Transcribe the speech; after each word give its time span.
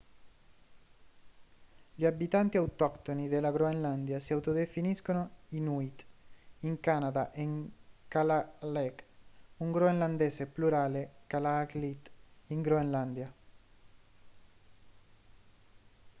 gli 1.93 2.05
abitanti 2.05 2.57
autoctoni 2.57 3.27
della 3.29 3.51
groenlandia 3.51 4.19
si 4.19 4.33
autodefiniscono 4.33 5.29
inuit 5.49 6.03
in 6.61 6.79
canada 6.79 7.31
e 7.31 7.69
kalaalleq 8.07 9.03
un 9.57 9.71
groenlandese 9.71 10.47
plurale 10.47 11.11
kalaallit 11.27 12.09
in 12.47 12.61
groenlandia 12.63 13.31